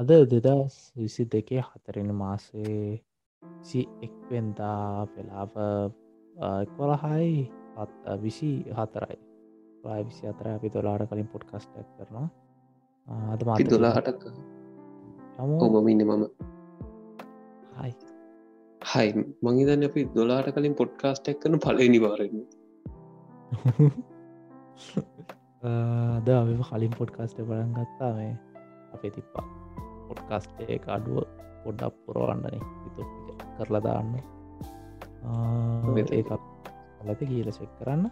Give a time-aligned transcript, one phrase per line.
[0.00, 3.02] අද දෙදස් විසි දෙකේ හතරෙන මාසේ
[3.62, 5.52] සි එක්වෙන්දා පෙලාව
[6.58, 7.50] එක්වලහයි
[8.18, 9.18] විසි හතරයි
[9.82, 12.30] ප්‍රයි විසි අතර අපි දොලාට කලින් පොඩ්කස්ටක් කරනවා.
[13.28, 14.24] අද අපි දොලාහටක්
[15.60, 16.24] ඔබමින්න මම
[17.76, 17.94] හයි.
[18.82, 19.12] හයි.
[19.42, 22.44] මංහිතන්න අපි දොලාට කලින් පොඩ්කාස්ටක් කරන පල නිවාරන්න
[26.24, 28.38] ද අපි කලින් පොඩ්කාස්ට බලන් ගත්තා මේ
[28.92, 29.59] අපේ තිප්පා
[30.10, 31.18] පොඩ්කාස්ටේ අඩුව
[31.64, 33.02] පොඩ්ඩක් පුරවන්නන යුතු
[33.56, 34.12] කරලා දාන්න.
[37.08, 38.04] ඒත් කියල සෙක් කරන්න.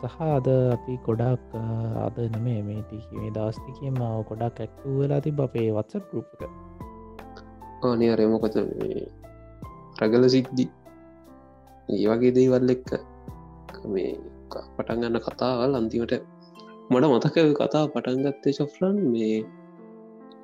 [0.00, 1.54] සහ අද අපි ගොඩක්
[2.06, 6.40] අද නෙමේ මේ ටිකේ දවස්තිකම ගොඩක් ඇක්ටූ වෙලා ති අපේ වත්ස ගරුප්ක
[7.86, 8.56] ආනය අරමකොත
[10.02, 10.64] රගල සිද්ධි.
[11.88, 12.90] ඒ වගේ දේවල් එක්ක
[13.92, 14.12] මේ
[14.76, 16.14] පටන් ගන්න කතාවල් අන්තිමට
[16.90, 19.36] මට මතක කතා පටන්ගත්තේ ශෆ්ලන් මේ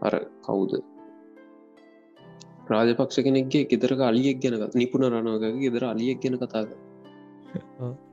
[0.02, 0.73] අර කවුද?
[2.69, 6.69] රාජපක්ෂ කෙනෙක්ගේ ගෙදරක අලියෙක් ගැන නිපුණ රණවගේ ගෙදර අලියෙක් ගැන කතාග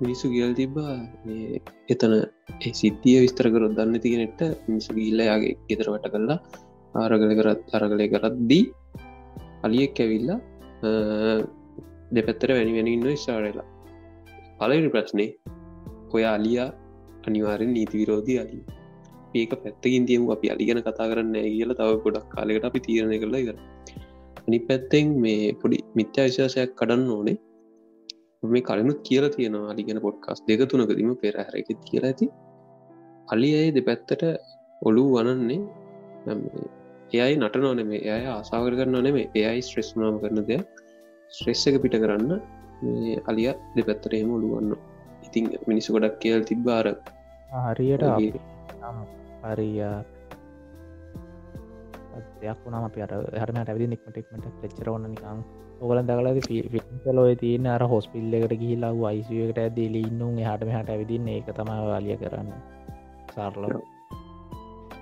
[0.00, 0.94] මිනිස්සු කියල් තිබ්බා
[1.88, 2.12] එතන
[2.72, 6.38] සිද්ධිය විස්තර කරොත් දන්න තිගෙනෙට මිනිසු ගිල්ලයාගේ ගෙදර වැට කරලා
[6.94, 8.64] ආරගල කරත් අරගලය කරත්දී
[9.62, 10.38] අලියෙක් ඇවිල්ලා
[12.12, 13.66] දෙපැත්තර වැනි වැනි ඉන්න ශාරලා
[14.58, 15.26] පලනි ප්‍රශ්නය
[16.14, 16.70] ඔය අලියා
[17.26, 18.38] අනිවාරෙන් නීති විරෝධී
[19.36, 20.22] අලි ඒක පැත්තකින් තියම.
[20.30, 23.56] අපි අලිගෙන කතා කරන්න කියල තව ගොඩක් කාලෙකට අපි තීරණය කරලා කර
[24.40, 27.36] අනි පැත්තෙන් මේ පොඩි මිත්‍යා විශවාසයක් කඩන්න ඕනේ.
[28.42, 32.26] මේ කලනුත් කියලා තියෙනවා අලිගෙන පොඩ්කස් දෙක තුනකදීම පෙරහැරක කියලා ඇති.
[33.28, 34.22] අලි අය දෙපැත්තට
[34.82, 35.60] ඔලු වනන්නේ
[37.14, 40.66] එයයි නට නොනෙමේ එය ආසාවර කරන්න නෙමේ එයයි ස්ට්‍රෙස් නාම කරන දෙයක්.
[41.32, 42.32] ස්ට්‍රෙස් එක පිට කරන්න
[43.30, 44.72] අලිය දෙපැත්තට එහෙම ඔලුවන්න
[45.26, 46.86] ඉතින් මිනිස්සු ගොඩක් කියල් තිබ්බාර
[47.66, 48.04] හරියට
[49.48, 49.80] හරිය
[52.40, 55.40] දෙයක් වුණම අප අර හරමට ඇවිදි නික්මටෙක්මට පෙච්චරවන්න නිකං
[55.80, 56.28] ඔගල දකල
[57.02, 61.28] ෆිල්ලොය තියන අර හොස්පිල්ල එකට ගිහිලා වයිසයකට ඇදලි ඉන්නුම් හටම හට ඇවිදින්න.
[61.30, 62.50] ඒක තම වාලිය කරන්න.
[63.34, 63.66] සාර්ල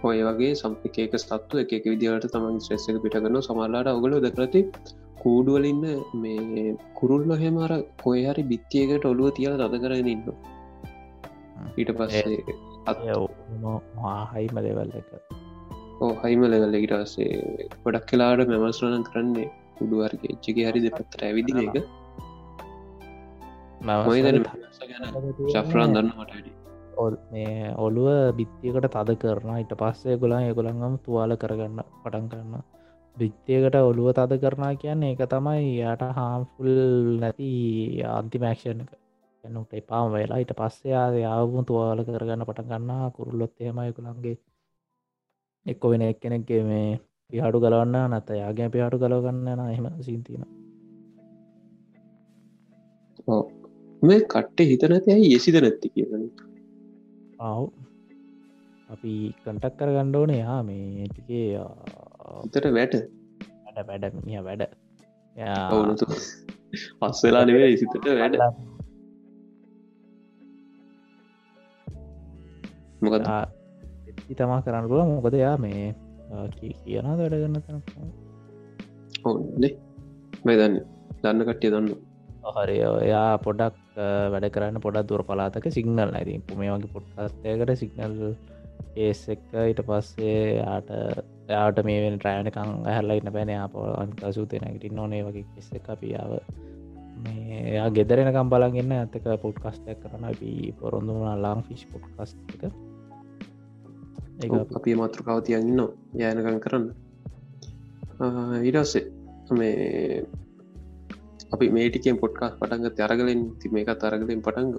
[0.05, 4.63] ඔය වගේ සම්පිකේක සත්තු එක විදිහට තමන් ශ්‍රෙස්සක පිටගන්න සමල්ලාට ඔගල දකරති
[5.23, 5.85] කූඩුවලින්න
[6.17, 10.27] මේ කුරුල්ල හෙමර කොය හරි බිත්තියකට ඔලුව තියල තද කරගෙන ඉන්න
[11.75, 12.57] ඊට පස්සේ
[14.33, 15.11] හයිම දෙවල් එක.
[16.23, 19.51] හයිම ලෙවල්ල ඉටස්සේ ගොඩක් කලාට මෙමස්රණන් කරන්නේ
[19.81, 21.77] උඩුවර්ග එච්චගේ හරි දෙපත්තර ඇවිදින එක.
[25.53, 32.29] ශෆ්‍රන් දන්න මට මේ ඔළුව බිත්තියකට තද කරන ඉට පස්සේ ගොලා ඒගොළඟම තුවාල කරගන්න පටන්
[32.29, 32.67] කරන්න
[33.17, 36.71] බිත්තියකට ඔළුව තද කරනා කියන්නේ ඒක තමයි යට හාම්ෆුල්
[37.21, 37.51] නැති
[38.11, 39.04] අන්තිමෑක්ෂණ එක
[39.45, 44.37] එනුට එපාම වෙලා ඊට පස්සේ යාවම තුවාල කරගන්න පට ගන්නා කුරුල්ලොත් එහෙමයකුළන්ගේ
[45.67, 46.89] එක්කො වෙන එක් කෙනෙක්ගේ මේ
[47.31, 50.45] පිහාඩු ගලවන්න නැත යාගේ පිහාටු ගලවගන්න න එහෙම සිීතින
[54.03, 55.33] මේ කට්ටේ හිතනති ඇයි?
[55.33, 56.25] යෙසිද නැත්ති කියන
[57.41, 57.65] ආව්.
[58.89, 59.13] අපි
[59.45, 62.95] කටක් කර ගණ්ඩෝන යා මේ ටිකේ අතට වැට
[63.67, 63.81] වැඩ.
[63.89, 64.63] වැඩ මිය වැඩ.
[67.01, 68.41] පස්සවෙලා නෙවේ සිතට වැඩ
[73.05, 73.29] මොකද
[74.33, 75.85] තමා කරන්න පුල මොකද යා මේ
[76.55, 77.79] කියන වැඩ ගන්න තන
[80.45, 80.75] මේ දන්න.
[81.23, 81.89] දන්න කට්ටිය දන්න.
[82.55, 82.77] හරි.
[83.03, 83.77] එයා පොඩක්
[84.33, 88.19] වැඩ කරන්න පොඩක් දුර පලාතක සිගනල් ඇති පුමේ වගේ පොට්කස්තයකට සිගනල්
[88.97, 90.91] ඒස් එක්ක ඊට පස්සේ යාට
[91.49, 96.33] යාට මේ ට්‍රයනකං ඇහල්ලා ඉන්න පැන අප අන්කසූතයනකට නොනේ වගේ කෙස්ස අපියාව
[97.25, 100.51] මේ ගෙදරෙනකම් බලගන්න ඇතක පොට්කස්ටක් කරන අපි
[100.81, 102.63] පොරොන්දුන ලාං ෆිස් පොට්කස් එක
[104.77, 105.81] අපි මාතෘකාව තියන්න
[106.15, 106.87] යෑනකං කරන්න.
[108.63, 109.05] ඉඩස්සේ
[109.51, 110.25] මේ
[111.53, 114.75] අපි මේටිකෙන් පොට්කාස් පටන්ග තරගලින් ති මේක තරගලින් පටන්ග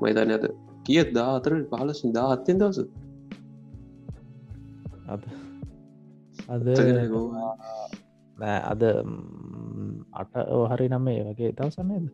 [0.00, 0.46] මයිතන ඇත
[0.86, 2.78] කිය දා අතර පහල සිදා අත්තෙන් දවස.
[5.08, 5.22] අද
[8.38, 8.82] නෑ අද
[10.12, 10.32] අට
[10.70, 12.06] හරි නම් ඒ වගේ දවසන්නේද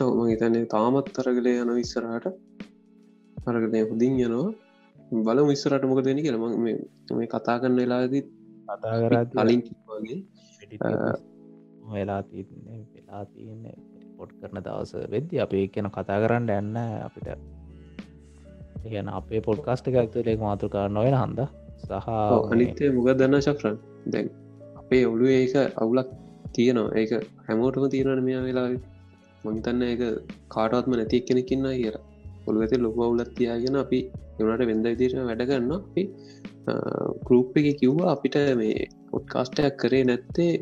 [0.00, 2.26] ඔවම හිතන්නේ තාමත් තරගලේ යන විස්සරහට
[3.46, 4.63] අරගලය හුදින් යනවා
[5.10, 6.38] බල විස්සරට මොක දෙනි කියල.
[7.16, 8.22] මේ කතා කරන්න වෙලාදී
[8.68, 10.20] කතා කරත් කලින් වගේ.
[11.92, 12.22] වෙලා
[12.96, 13.76] වෙලා තියන්නේ.
[14.18, 17.28] පොට් කරන දවස වෙද්දි අපේ කියන කතා කරන්න ඇන්න අපිට.
[18.84, 21.40] කියන අපේ පොඩ්කාස්ට එකක්තුලෙක් මාතුකා නොවෙන හන්ද?
[21.82, 22.08] සහ
[22.52, 23.76] අනිත්තය මුග දන්න ශක්්‍රන්?
[24.12, 24.26] දැන්
[24.80, 26.08] අපේ ඔලු ඒක අවුලක්
[26.54, 26.90] තියනවා.
[27.00, 27.12] ඒක
[27.46, 28.66] හැමෝටම තියෙනට මෙයා වෙලා
[29.44, 30.02] මංතන්න ඒක
[30.54, 32.04] කාටවත්ම නැතික් කෙනෙකින්න කියලා
[32.46, 34.00] ඔළුවති ලොක අවුලත් තියාගෙන අපි
[34.38, 36.02] එවනට වෙද විදිර වැඩගන්න අපි
[37.26, 40.52] ගරුප් එක කිව්වා අපිට මේ පොඩ්කාස්ටයක් කරේ නැත්තේ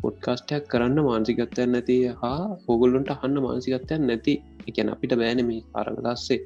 [0.00, 4.34] පොඩ්කාස්ටයක් කරන්න මාන්සිකත්තයන් නැති හා හොගොල්ලොන්ට අහන්න මාන්සිකත්තයන් නැති.
[4.68, 6.40] එකැන අපිට බෑන මේ අරගලස්සේ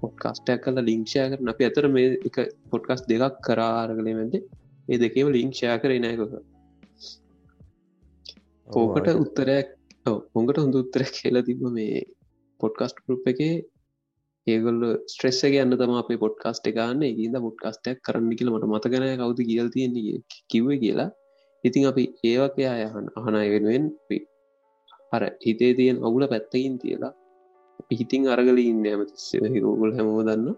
[0.00, 2.36] පොඩ්කාස්ටයක් කල ලිංක්ෂය කරන අපි අතර මේ එක
[2.70, 4.34] පොඩ්කස් දෙකක් කරාරගලේ මැද
[4.88, 6.32] ඒ දෙකව ලිංක්ෂය කරේ නෑකොක
[8.68, 9.68] ඕකට උත්තරයක්
[10.34, 12.04] හොඟට හොඳ උත්තරයක් කියලා තිබ මේ
[12.60, 13.40] පොඩ්කස්ට ගරුප් එක
[14.46, 14.82] ඒගොල්ල
[15.12, 20.18] ස්ට්‍රෙස්සක යන්න තම අපේ පොඩ්කාස්ට එකන්න ඒද පොඩ්කාස්ටයක් කරන්න කියල මට මතකනය කවුද කියල් තියෙන්නේ
[20.52, 21.10] කිව්ව කියලා.
[21.64, 23.86] ඉතින් අපි ඒවකයා යහන් අහනය වෙනුවෙන්
[25.16, 27.12] අර හිතේ තියෙන් අවුල පැත්තකින් තියලා
[27.88, 30.48] පිහිතින් අරගල ඉන්න ඇමතිස්සම ගෝගුල් හැමෝ දන්න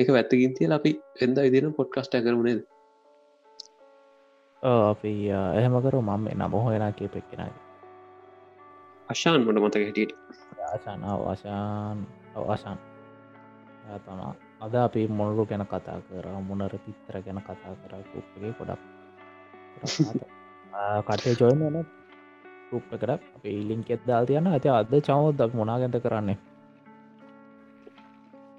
[0.00, 0.92] ඒක වැත්තකින් තියල අපි
[1.24, 2.60] එද ඉදින පොඩ්කස්ට කරමුණේද
[4.62, 7.52] අපි එහෙම කරු මම නම හොයන කියපෙක් කෙනයි
[9.08, 10.12] අශාන් මට මතක හිටියට.
[10.68, 11.98] ආශාන
[12.34, 12.78] අවශාන්
[13.86, 14.20] අවශාන් තම
[14.60, 18.82] අද අපි මොල්ලු ගැන කතා කර මුණර පිත්තර ගැන කතා කර කුප්ගේ ගොඩක්.
[21.06, 21.76] කටේ ජොයන න
[22.72, 24.46] රුප් එකට අප ඉලින්කෙත් දාල් තියන්න.
[24.48, 26.38] ඇති අද චවද මොනාගැත කරන්නේ?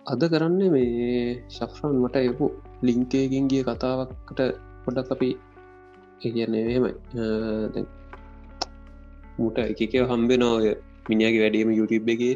[0.06, 2.46] අද කරන්න මේ ශක්්‍රන් මට යපු
[2.82, 4.40] ලිංකේකින් ගිය කතාවක්කට
[4.86, 5.30] පොඩක් අපි
[6.22, 7.84] කියන්නේ මේමයි
[9.38, 10.66] මුට එකකව හම්බෙන ඔය
[11.10, 12.34] මිනිියගේ වැඩීම යුටබ් එකගේ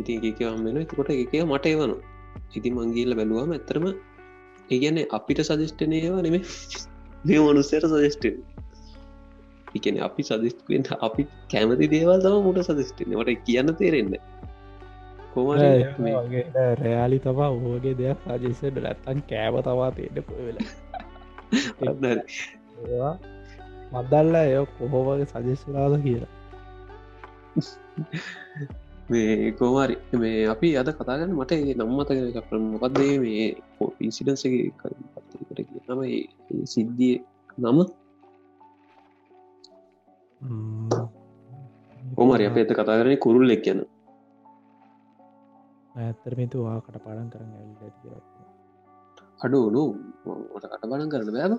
[0.00, 1.92] ඉති එකක හම්බෙන කොට එක මට එවන
[2.56, 3.86] ඉති මංගේල්ල බැලුවම ඇතරම
[4.68, 6.42] ඒගැන අපිට සජිෂ්ටනයවා නෙමේ
[7.24, 8.36] මේ මනුස්සයට සජස්ටෙන්
[9.74, 14.14] එකන අපි සදිස්ටෙන් අපි කැමති දේවල් තම මුට සදිස්ටෙන් ට කියන්න තේරෙන්න
[15.32, 15.48] කොම
[16.80, 20.70] රෑලි තබා ඕගේ දෙයක් සජස්සට නැත්තන් කෑව තවා තේට පොවෙලා
[23.92, 26.32] මදල්ල එය කොහෝවගේ සජස්සලාද කියලා
[29.10, 33.46] මේ කෝමරි මේ අපි අද කතාගන්න මට නම්මතගෙන එකක් මොකක්දේ මේ
[33.98, 36.00] ඉන්සිඩන්සගේ පත්කට නම
[36.72, 37.16] සිද්ධිය
[37.58, 37.78] නම.
[42.16, 43.80] ඕමරි අප ඇත කතා කරන කුරුල් එක් යන
[46.00, 47.66] ඇත්තරමිතුවා කට පාඩන් කරන්න ඇ
[49.40, 49.82] අඩු නු
[50.54, 51.52] මට කට බලන් කරන බෑබ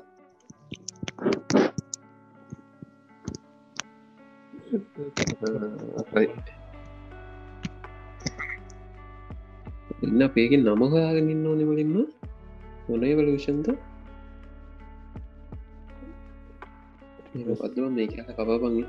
[10.01, 11.95] ඉන්න පේකින් නමහයාගෙන ඉන්න ඕනෙ වලින්ම
[12.87, 13.67] මොනේ වලෂන්ද
[17.59, 18.85] පත්ව මේ කපාපගේ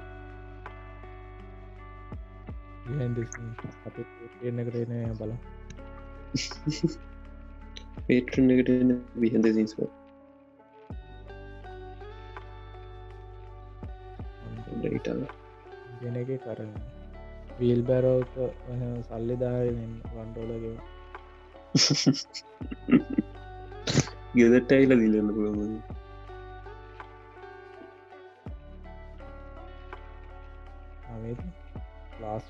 [4.69, 5.33] කරන බල
[8.07, 8.71] පේටරන් එකට
[9.17, 9.85] විහන්ද සින්ස්ව
[16.01, 16.73] ගෙන එක කරන
[17.59, 17.83] වීල්.
[17.83, 18.33] බැරෝක
[19.09, 20.92] සල්ලි දාරෙන් වන්ඩෝලගේ
[24.35, 25.73] ගෙදට අයිල දිලන්න පුළුවන්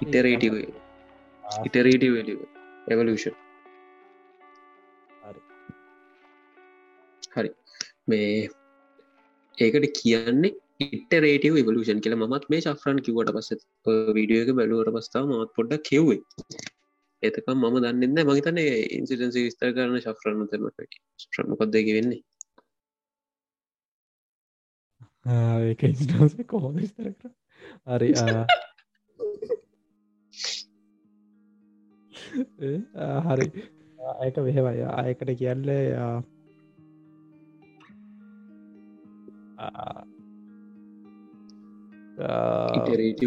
[0.03, 0.57] ඉටරේටව
[1.67, 2.17] ඉටරේටව
[2.89, 3.37] එවලෂන්
[7.33, 7.51] හරි
[8.07, 8.35] මේ
[9.59, 10.53] ඒකට කියන්නේ
[10.91, 13.51] ඉටරේටව එවලෂන් කියල මත් මේ ශෆ්‍රන් කිවට පස
[14.17, 16.21] වීඩියෝ එක බැලුවට පස්ථාව මත් පොඩ්ඩක් කෙව්වේ
[17.23, 18.59] එතකම් මම දන්නන්න මහිතන
[18.91, 20.65] ඉන්සිටන්සි විස්තර කරන ශෆ්‍රන්න තම
[21.25, 22.23] ශ්‍රමකොද්දක වෙන්නේ
[25.26, 27.31] ඒ කොහොම විස්තර කර
[27.88, 28.11] හරි
[33.26, 33.47] හරි.
[34.21, 35.69] ඒක වෙහෙවයි අයකට කියල්ල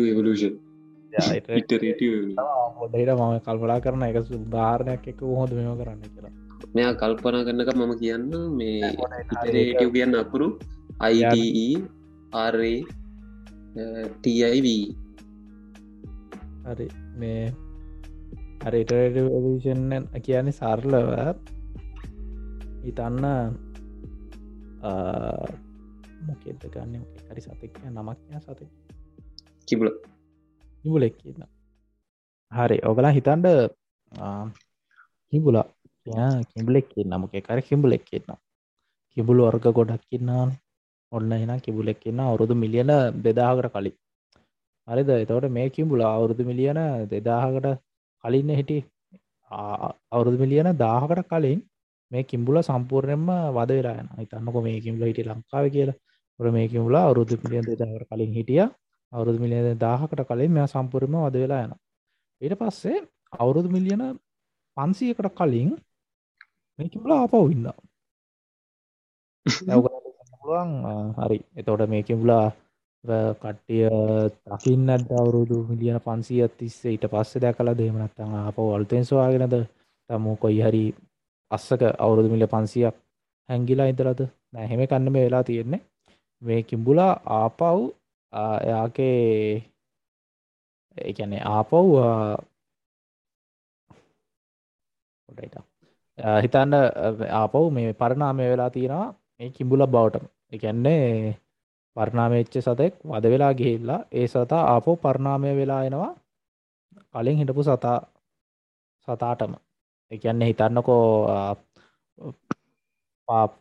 [0.05, 0.55] එවලෂන්
[2.79, 4.17] හොදට මම කල්පලා කරන එක
[4.55, 6.33] ධාරණයක් එක හොඳ මෙම කරන්න කියලා.
[6.75, 8.89] මෙයා කල්පනා කරන්නක මම කියන්න මේ
[9.33, 10.47] ඉටරේටව කියන්න අකුරු.
[11.07, 11.35] අයිඩ
[12.41, 12.79] ආරේ
[14.23, 14.67] TIV
[16.67, 16.87] හරි.
[17.21, 17.43] මේ
[18.65, 19.91] හරිටෂන්
[20.25, 21.09] කියන්නේ සාර්ලව
[22.89, 23.25] ඉතන්න
[26.27, 27.03] මොකෙද ගන්න?
[27.29, 28.61] හරි සතක් නමක්ය සතක්.
[29.67, 29.87] කිබල
[30.83, 31.43] හිබුලෙක් කියන්න
[32.51, 32.77] හරි.
[32.89, 33.47] ඔබලා හිතන්ඩ
[35.33, 35.67] හිබුලා
[36.51, 38.37] කිම්බලෙක් නමක කර කිම්බලෙක් කියන්න
[39.17, 40.45] කිබුලු වර්ග ගොඩක් කියන්නා
[41.11, 42.91] ඔන්න එන කිබුලෙක් කියන්න අවුරුදු මිලියන
[43.25, 43.95] දෙදාහකට කලින්.
[44.87, 45.09] හරිද?
[45.15, 46.79] එතවට මේ කිම්බුලා අවුරුදු මිලියන
[47.13, 47.67] දෙදාහකට
[48.23, 48.77] කලින්න හිටි
[50.11, 51.59] අවුරුදු මිලියන දාහකට කලින්
[52.11, 55.97] මේ කිම්බුල සම්පූර්ණයෙන්ම වද වෙලායන හිතන්නක මේ කිම්ල හිට ලංකාව කියලා
[56.39, 56.51] ො.
[56.51, 58.63] මේ කිම්ලා අවුරුදු මිලියන් දෙදාහකට කලින් හිටිය.
[59.11, 61.73] අවුරුදු මිලියන දාහකට කලින් මෙයා සම්පූර්ම වද වෙලා යන
[62.41, 62.97] ඊට පස්සේ
[63.33, 64.03] අවුරුදු මිලියන
[64.77, 65.69] පන්සියකට කලින්
[66.79, 67.67] මේකිබල ආපව් ඉන්න
[69.45, 70.71] පුළුවන්
[71.17, 71.39] හරි.
[71.55, 72.47] එතෝට මේකිබුලා
[73.35, 73.87] කට්ටිය
[74.47, 76.91] දකින්නට අවුරුදු මිලියන පන්සිය තිස්සේ?
[76.91, 79.55] ඊට පස්සේ දැකලා දෙමනත්තං අප වල්තෙන් සවාගෙනද
[80.09, 80.85] තමු කොයි හරි
[81.51, 82.95] අස්සක අවුරුදු මිල පන්සියක්
[83.49, 84.19] හැංගිලා ඉදරද
[84.53, 85.81] නැහෙම කන්න මේ වෙලා තියෙන්නේ.
[86.41, 87.79] මේ කිම්බුලා ආපව්
[88.33, 89.63] එයාගේ
[90.97, 91.73] ඒැනේ ආපව්
[96.39, 96.73] හිතන්න.
[97.31, 101.35] ආපව් මේ පරණාමය වෙලා තියෙනවා මේ කිම්බුල බවට එකන්නේ
[101.95, 106.13] පරණාමච්ච සතෙක් වද වෙලා ගිහිල්ලා ඒ සතා ආපෝ පරණාමය වෙලා එනවා.
[107.13, 107.99] කලින් හිටපු සතා
[109.07, 109.53] සතාටම.
[110.11, 111.05] එකන්නේ හිතන්නකෝ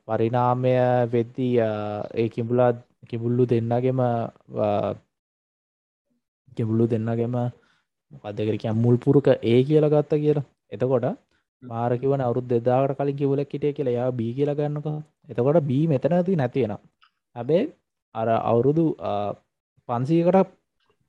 [0.06, 0.74] පරිනාමය
[1.12, 1.54] වෙද්දී
[2.14, 2.72] ඒ කිඹුලා
[3.08, 4.00] කිබුල්ලු දෙන්නගෙම
[6.56, 7.36] කිබුල්ලු දෙන්නගෙම
[8.14, 10.48] මොකදකරක මුල් පුරුක ඒ කියල ගත්ත කියලා.
[10.70, 11.06] එතකොට
[11.62, 13.92] මාරකිවන අවුත් දෙදාට කලින් කිවලක් හිටිය කියලා.
[13.92, 14.86] යා බී කියල ගන්නක.
[15.28, 16.74] එතකොට බී මෙතනති නැතියෙන
[17.36, 17.62] හැබේ
[18.14, 18.84] අර අවුරුදු
[19.88, 20.38] පන්සීකට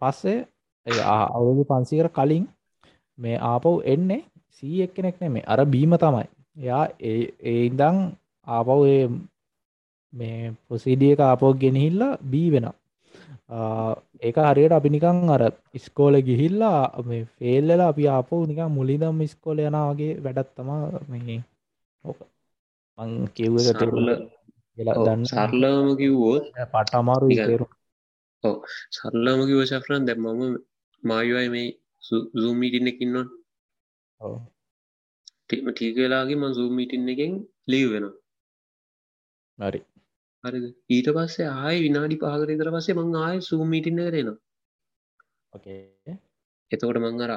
[0.01, 0.37] පස්සේ
[1.29, 2.45] අවුරුදු පන්සීකට කලින්
[3.17, 6.25] මේ ආපව් එන්නේ සී එක් කෙනෙක් නෙමේ අර බීම තමයි.
[6.57, 7.97] එයා ඒ ඉදං
[8.47, 8.69] ආපව්
[10.13, 12.67] මේ ප්‍රසිඩියක ආපෝක් ගෙනහිල්ලා බී වෙන
[13.49, 20.13] ඒක හරියට අපි නිකං අර ඉස්කෝල ගිහිල්ලා මේ ෆෙල්ලලා අපි ආපෝ නිකම් මුලිදම් ඉස්කෝල යනවාගේ
[20.19, 21.39] වැඩත් තමා මේ
[22.03, 22.19] ඕක.
[22.97, 24.09] මං කිව්ව තෙරුල
[24.77, 25.21] දන්න.
[25.25, 27.67] සරලම කිව්වෝත් පට අමාරු තේරු
[28.43, 28.57] ඕ
[28.91, 30.41] සරල්ලාම කිව ශෆරන් දැ මම
[31.03, 31.67] මායුවයි මේ
[32.03, 33.25] සූමීටින්නකින්නවා
[35.45, 37.33] ටීම ටීකලාගේ ම සූමීටින්න එකෙන්
[37.67, 38.05] ලීව් වෙන
[39.57, 39.79] හරි
[40.45, 40.59] හරි
[40.91, 44.37] ඊට පස්සේ ආය විනාඩි පාකර ඉතර පස්සේ මං ආය සූමීටින්න කරෙනවා
[46.71, 47.31] එතකොට මං අර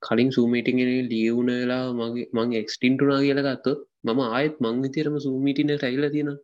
[0.00, 6.38] කලින් සූමීටිගෙන ලියවුණලා මගේ මං එක්ස්ටින්ටුනා කියල ගත්තොත් මම ආයත් මං විතරම සූමීටින ටයිල තියෙනවා.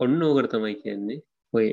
[0.00, 1.18] ඔන්න ඕකට තමයි කියන්නේ
[1.52, 1.66] ඔය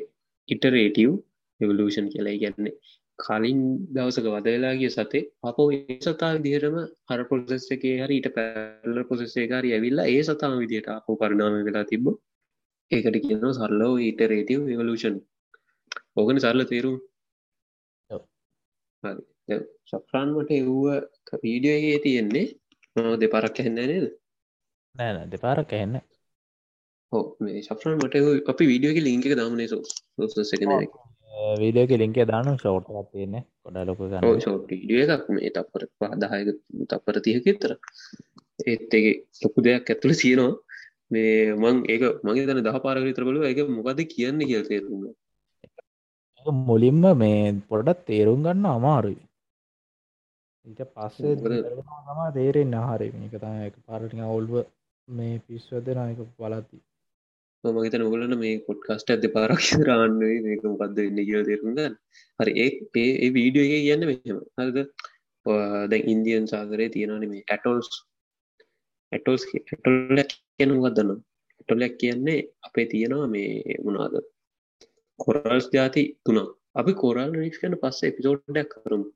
[0.50, 1.12] ඉටරේටව්
[1.60, 2.36] එවලූෂන් කියලා.
[2.36, 2.76] ගැන්නේ
[3.20, 6.76] කලින් දවසක වදවෙලාගේ සතේ අපෝ ඒ සතා දිහටම
[7.08, 12.08] හර පොසෙස් එකේ හරි ඊට පැල්ල පොසෙස්සේකාරී ඇවිල්ලා ඒ සතාම විදියට අපෝ පරිනාම වෙලා තිබ්බ
[12.92, 15.18] ඒකට කියනවා සරලෝ ඉටරේටව් එවලූෂන්
[16.16, 16.98] ඕගන සරල තේරුම්.
[19.88, 20.78] සෆ්‍රාන්මට එව්ව
[21.44, 22.46] වීඩියෝගේ තියෙන්නේ
[23.18, 24.08] දෙපරක් හැන්න නේද?
[24.96, 26.00] නෑ දෙපාරක් ඇහෙන්න
[27.12, 28.16] හෝ මේ ශප්‍රන් මට
[28.48, 30.64] අපි වීඩියෝක ලිංක දාමනේ සෝ සෙක
[31.62, 33.44] වීඩියෝක ලින්කේ දානු ෂෝට්ක් තියන්නේ.
[33.64, 34.00] කොඩ ලොක
[34.66, 35.26] ඩිය එකක්.
[35.36, 36.50] මේ තපර පහදායක
[36.92, 37.72] තපර තියකෙත්තර
[38.66, 39.14] ඒත්ගේ
[39.44, 40.54] ලොකු දෙයක් ඇතුළ සියනවා
[41.12, 45.04] මේ මං ඒක මගේ තන දහ පාරගරිතර බලු එක මොකද කියන්න කියල් තේරුම
[46.70, 49.22] මුලින්ම මේ පොඩත් තේරුම් ගන්න අමාරුයි.
[50.68, 53.08] ඊට පස්සේ තමා තේරෙන් ආහාරය.
[53.14, 54.54] මේක තම එක පාරටික ඔල්ව
[55.08, 56.78] මේ පිස්වදන එක බලති
[57.64, 61.96] මගත නොගලන මේ පොඩ්කස්ට ඇද පාරක් රාන්නේ මේක මොකක්ද ඉන්න කියල තේරුම්ගන්න
[62.40, 62.70] හරි ඒ
[63.04, 64.40] ඒ වීඩියෝ එක කියන්න මෙහෙම.
[64.58, 64.78] හරිද?
[65.92, 67.90] දැන් ඉන්දියන් සාගරය තියෙනන මේ ඇටෝල්ස්.
[69.12, 70.24] ඇටෝල්ස් ඇටොල්ල
[70.56, 71.12] කියන ගදන්න
[71.60, 74.20] ඇටොලක් කියන්නේ අපේ තියෙනවා මේ මුණාද
[75.20, 79.08] කොරල්ස් ජාති තුනා අපි කොරල් රිස් කන පස්ස එපිසෝඩ්ඩක් කරමු.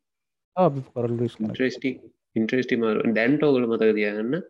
[2.36, 4.41] ඉන්ට්‍රස්ටි මාර ඩැන්ටෝගල මතක තියන්න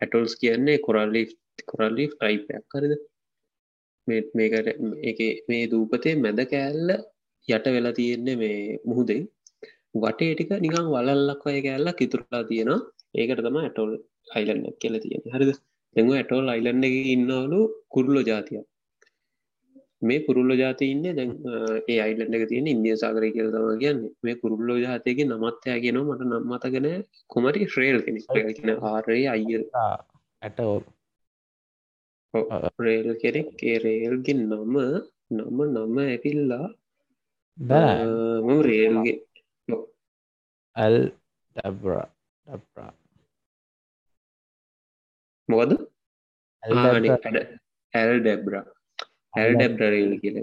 [0.00, 1.24] ඇටොල්ස් කියන්නේ කොරල්ලි
[1.70, 2.94] කොරල්ලි ටයිපයක් කරද
[4.06, 4.68] මේකට
[5.50, 6.90] මේ දූපතේ මැද කෑල්ල
[7.48, 8.58] යට වෙලා තියෙන්නේ මේ
[8.88, 9.22] මුහුදේ
[10.02, 12.80] වටේ ටික නිකං වලල්ලක් අය කෑල්ලක් ඉතුරලා තියෙනවා.
[13.20, 13.90] ඒකට තම ඇටොල්
[14.36, 15.50] අයිලන්න කියල තියෙන හරිද?
[15.96, 17.60] එම ඇටෝල් අයිලන්න එක ඉන්නවලු
[17.94, 18.62] කුරුල්ලො ජාතිය
[20.08, 21.30] මේ පුරුල්ල ජාති ඉන්න දැන්
[21.92, 24.10] ඒ අයිලන්න එක තියෙන ඉන්දිය සාගරය කියල තම කියන්නේ.
[24.24, 26.88] මේ කුරුල්ලෝ ජාතයක නමත්තයා කියෙන මට නම්මතගෙන
[27.32, 28.20] කොමටි ශ්‍රේල් කෙන
[28.56, 29.62] කියන ආරය අයිය.
[30.42, 30.82] ඇටෝල්
[32.86, 34.74] රේල් කෙනෙක් රේල්ගෙන් නම
[35.36, 36.66] නම නම ඇපිල්ලා
[37.58, 39.16] මම රේල්ගේ
[40.76, 40.96] ඇල්
[41.56, 42.06] ඩබ්‍රා
[42.46, 42.92] ඩබ්‍රා.
[45.48, 45.72] මොකද?
[47.94, 48.64] ඇල් ඩෙබ්‍රා.
[49.34, 50.36] ඇල් ඩෙබ්‍රරේල් කියල.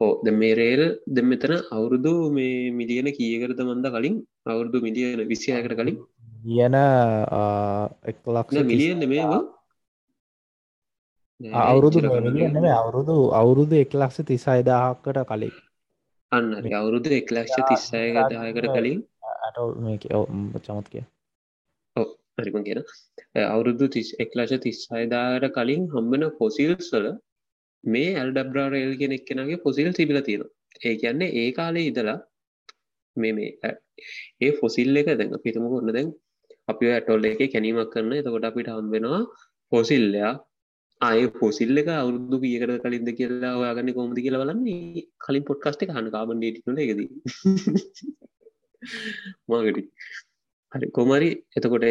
[0.00, 0.82] ඕ ද මේ රේල්
[1.16, 4.16] දෙ මෙතන අවුරුදු මේ මිලියන කියකරද මන්ද කලින්?
[4.52, 5.98] අවුරුදු මිලියන විසියකට කලින්?
[6.44, 6.76] කියන
[8.10, 9.42] එක්ලක්ෂ මිලියන මේවා
[11.62, 15.54] අවුරුදු නෙම අවුරුදු අවුරුදු එක් ලක්ෂ තිසයිදාහක්කට කලින්.
[16.32, 19.00] අන්න අවුරුදු එක් ලක්ෂ තිස්සය දායකට කලින්.
[20.60, 21.04] චමත් කිය
[22.38, 22.80] හරිම කියෙන
[23.46, 27.08] අවුරුදු තිස් එක්ලශ තිස්සයිදාට කලින් හම්බෙන පොසිල්ස් වල
[27.84, 30.44] මේ ඇල්ඩබ්‍රාරේල් කෙනෙක් කෙනගේ පොසිල් තිබිල තියෙන
[30.80, 32.18] ඒ කියන්නේ ඒ කාලේ ඉදලා
[33.16, 33.50] මේ මේ
[34.40, 36.08] ඒ ෆොසිල් එක දැඟ පිතම ඔන්න දැන්
[36.68, 39.22] අපි ඇටොල්ල එක කැනීමක් කරන එතකොට අපිට හම්බෙනවා
[39.72, 40.32] පොසිල්ලයා
[41.02, 45.06] ආය පොසිල්ල එක අවුරුදු පියකට කලින්ද කියලා ඔයාගන්න කොමති කියලා බලන්නේ.
[45.18, 47.00] කලින් පොට්කස්ට හන කාබන් ඩේටිනල එකද.
[49.48, 49.82] මාගටි
[50.72, 51.86] හරි කොමරි එතකොට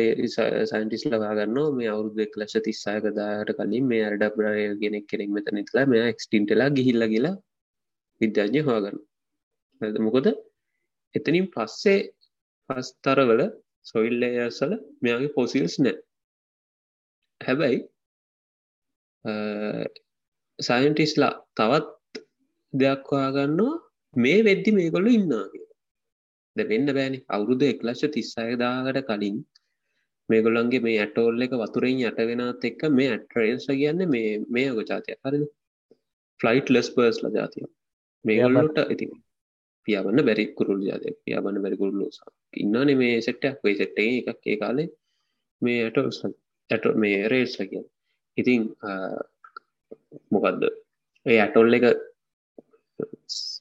[0.72, 5.62] සයින්ටිස් ලවාගන්න මේ අවුරුදු එක් ලක්ෂ තිස්සායක දායට කලින් මේ අරඩ ප්‍රය ගෙනෙක් කෙනෙක් මෙතන
[5.64, 7.36] ඉතලා මෙයා එක්ස්ටින්ටලා ගිහිල්ල කියලා
[8.22, 10.28] විද්‍යාඥය හවාගන්න මොකොද
[11.16, 12.00] එතනින් පස්සේ
[12.70, 13.44] පස්තරවල
[13.86, 15.98] සොයිල්ලයසල මෙයාගේ පොසිල්ස් නෑ
[17.42, 17.80] හැබැයි
[20.60, 22.24] සයින්ටිස්ලා තවත්
[22.74, 23.82] දෙයක් හොයාගන්නවා.
[24.14, 25.68] මේ වෙද්දි මේගොල්ල ඉන්නාගේ
[26.56, 27.20] ද වෙන්න බෑනි.
[27.30, 29.38] අවුරුදු එක්ලක්ෂ තිස්සයදාකට කලින්
[30.30, 35.18] මේගොල්ලන්ගේ මේ ඇටෝල් එක වතුරෙන් යට වෙනත් එක්ක මේ ඇටරේල්ස කියන්න මේ මේ ඔක ජාතිය
[35.24, 35.42] හරි
[36.40, 37.68] ෆ්ලයිට් ලෙස් පර්ස්ල ජාතිය
[38.26, 39.08] මේගොල්ලොට ඉති
[39.88, 42.10] පියාබන්න බැරි කුරුල් ජාතය පියාබන්න බැරි කුරුල්ලු
[42.58, 44.90] ඉන්නන මේ සෙට්ටක් වේ සෙට්ටේ එකක් ඒ කාලේ
[45.62, 47.84] මේ ඇටෝල්ස් ඇට මේ රේල්ස් ලකිය
[48.38, 48.62] ඉතින්
[50.32, 50.62] මොකක්ද
[51.26, 51.86] ඒ ඇටොල් එක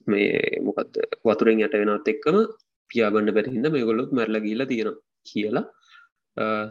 [0.07, 0.93] මේ මොකක්ද
[1.25, 2.39] වතුරෙන් යට වෙනත් එක්කම
[2.91, 4.97] පියාබන්න බැරිහිද මේ ගොල්ලොත් මැරල ගීල තියෙන
[5.27, 5.67] කියලා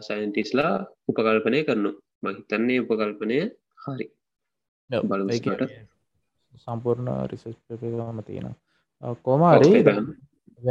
[0.00, 0.72] සයින්ටිස්ලා
[1.08, 1.90] උපකල්පනය කරනු
[2.22, 3.38] මහිතන්නේ උපකල්පනය
[3.84, 4.06] හරි.
[4.90, 5.70] බලට
[6.58, 8.54] සම්පූර්ණ රිසස් පම තියෙන
[9.24, 9.70] කොමාරි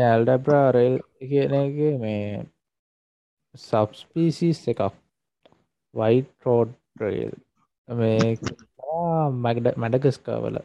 [0.04, 2.46] ඇල්ඩබ්‍රා රෙල් කියනගේ මේ
[3.56, 4.82] සබ්ස්පීසිස් එකක්.
[5.94, 7.34] වයිට රෝඩ් රේල්
[7.88, 8.28] මේ
[9.46, 10.58] මැගඩ මැඩගස්කාවල.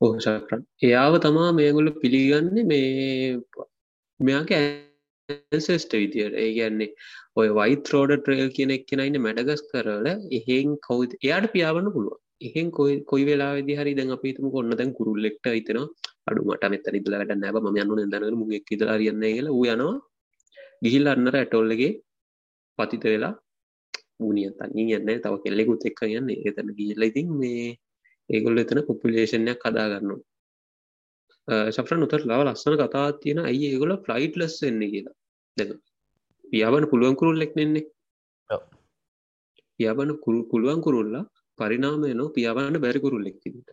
[0.00, 3.38] ඕෂරන් එයාව තමා මේගොල්ල පිළිගන්න මේ
[4.20, 6.36] මෙයාක ඇන්සෙස්ට විදියට.
[6.42, 6.90] ඒ කියන්නේ
[7.40, 10.06] ඔය වයිත් රෝඩ ට්‍රේල් කියන එක්කෙනයින්න මැඩගස් කරල
[10.38, 14.92] එහෙන් කවද එයාට පියාවන්න පුළුව එහෙන් කොයි කොයි වෙලා වෙදි හරි දැන් අපිතුම කොන්න දැන්
[14.98, 15.80] කුරුල්ලෙක්ට හිතන
[16.28, 19.96] අඩු මට මෙත ඉදලට නැබ ම යන්න දන මුගෙක් ඉදලා රියන්න කියලා ඌ යනවා.
[20.84, 21.92] ගිහිල් අන්නර ඇටොල්ලගේ
[22.78, 23.34] පතිත වෙලා
[24.20, 27.68] ඌනිය තන්නේ යන්න තව කෙල්ලෙකුත් එක්ක යන්න එතන ගිල්ල ඉතින් මේ
[28.30, 30.22] ඒගොල්ල එතන පොපුලේෂණයක් කදාගන්නවා
[31.70, 35.14] සෆ්‍රන් උතර ලව ලස්සන කතා තියෙන ඇයි ඒගොල ෆ්ලයිට් ලස් වෙන්නේ කියලා.
[35.56, 35.66] දැ
[36.44, 37.84] පියාබන පුළුවන් කුරුල්ලෙක් නෙන්නේ.
[39.80, 41.24] පියාබන කුරු පුළුවන් කුරුල්ලා
[41.58, 43.70] පරිනාමය නෝ පියාබන්න බැරි කුරුල්ලෙක් තිට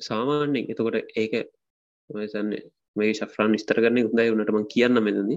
[0.00, 1.34] සාමාන්‍යෙන් එතකොට ඒක
[2.28, 2.62] සන්නේ
[2.96, 5.36] මේ ශෆ්‍රාන් විස්තර කරන්නේ හොඳයි වනටම කියන්න මෙදදි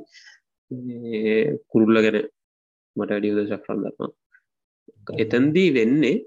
[1.67, 2.17] කුරුල්ල ගැන
[2.99, 4.11] මට අඩියද ශෆ්‍රන් දත්ම
[5.17, 6.17] එතන්දී වෙන්නේ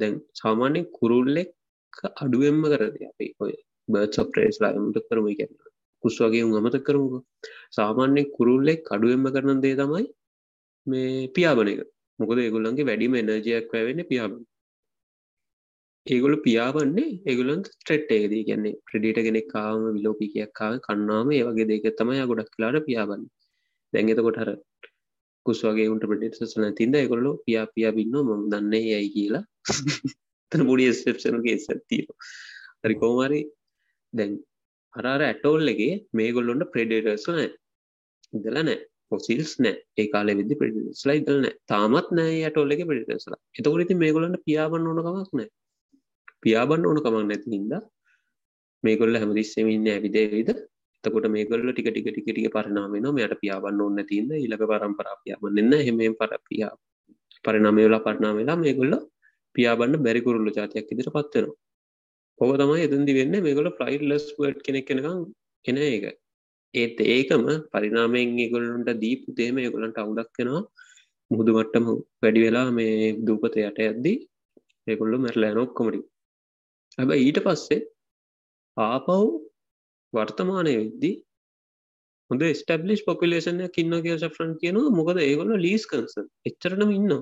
[0.00, 1.50] දැන් සාමාන්‍ය කුරුල්ලෙක්
[2.22, 3.54] අඩුවෙන්ම කරද අපි ඔය
[3.88, 5.26] බර්ච ප්‍රේස් ලාමට කරම.
[5.30, 5.54] කියන්න
[6.04, 7.24] කුස් වගේ උන් අමත කරමුක.
[7.78, 10.04] සාමාන්‍ය කුරුල්ලෙක් අඩුවෙන්ම කරන දේ තමයි
[10.86, 11.80] මේ පියාබන එක.
[12.18, 14.40] මොකද ඒගොල්ලන්ගේ වැඩිම එනර්ජයක් වැවෙන්න පියාබන.
[16.06, 21.86] ඒගොල පියාබන්නේ ඒගොලන් ස්ට්‍රෙට් ඒදී කියන්නේ ප්‍රඩිට කෙනෙක් කාම විලෝපිකයක් කාව කන්නාම ඒ වගේ දෙක
[21.98, 23.24] තමයි ගොඩක් කියලාට පියාබන්න.
[23.92, 24.50] දැඟතකොට හර
[25.48, 29.44] කුස් වගේ උන්ට ප්‍රඩිටසන තින්ද ඒකොල්ලො පියා පියා බින්න ම දන්නේ යයි කියලා.
[30.52, 32.08] තන බොඩි ස්ප්ෂනගේ සැත්තිීම
[32.82, 33.40] හරි කෝමරි
[34.12, 34.32] දැන්
[34.94, 37.48] අරාර ඇටෝල්ලගේ මේ ගොල්ලොන්ට ප්‍රඩේටර්ස් නෑ
[38.32, 38.78] ඉදල නෑ
[39.12, 44.44] පොසිල්ස් නෑ ඒ කාල විදි ප්‍රඩිස්ලා ඉදල නෑ තාමත් නෑ ඇටෝල්ලගේ ප්‍රඩිටස්ලා එතකොරති මේ ගොලන්ට
[44.48, 45.50] පියාබන්න ඕන කමක් නෑ
[46.44, 47.74] පියාබන්න ඕන කමක් නැති හින්ද
[48.84, 50.50] මේගොල්ල හැමතිස්සෙමින්න ඇවිදේවිද
[51.04, 55.98] එතකොට මේගොල්ල ටික ටික ටික ටික පරිනාමන මෙයට පියාබන්න ඕන්න තින්න ඉලක පරම්පරා පියාබන්නන්න හෙම
[56.16, 56.72] පරපියා
[57.44, 58.94] පරිනාමය වෙලා පරණා වෙලා මේගොල්ල
[59.56, 61.58] පියාබන්න බැරිකුරුල්ල ජාතියක් ඉදිර පත්වෙනවා
[62.38, 65.20] ඔක තමයි එතන්දි වෙන්න මේගොල ෆ්ලයි් ලස් වඩ් කෙනෙක් කෙනකම්
[65.64, 66.04] එන ඒක
[66.74, 70.62] ඒත් ඒකම පරිනාමයෙන් ඒගොල්ලන්ට දී පුතේම ඒගොලන්ට අවුලක් වෙනවා.
[71.30, 71.86] මුහුදු මට්ටම
[72.22, 72.92] වැඩි වෙලා මේ
[73.26, 74.16] දූපතයට ඇද්දී
[74.86, 76.00] ඒකොල්ලු මැරලෑන ඔක්කොමටි
[76.98, 77.80] හැබ ඊට පස්සේ
[78.76, 79.10] ආපව්
[80.12, 81.14] වර්තමානය වෙද්දී
[82.30, 84.92] හොඳ ස්ටබ්ලිස් පොපිලේෂනයක් ඉන්න කිය ශෆ්‍රන් කියනවා.
[84.92, 86.14] මොකද ඒගොල ලීස් කන්ස
[86.46, 87.12] එච්චරටම ඉන්න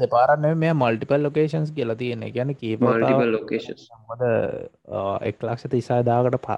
[0.00, 4.24] දෙපාරන්න මේ මල්ටිපල් ලොකේෂන්ස් කියලා තියෙන ගැන කීමල්ටිපල් ලොකේෂන් මොද
[5.22, 6.50] එක්ලක්ෂ තිසාදාකට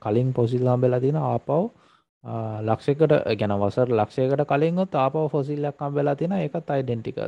[0.00, 1.70] කලින් පොසිල්ලාම් වෙලා තින ආපව්
[2.64, 7.18] ලක්ෂකට ගැන වසර ලක්ෂයකට කලින්ගොත් ආපව ෆොසිල්ලක්කම් වෙලා තින එකත් අයිඩෙන්ටික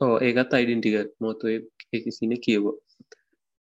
[0.00, 1.58] ඕ ඒකත් අයිඩෙන්ටික මොතු
[2.10, 2.76] සින කියවෝ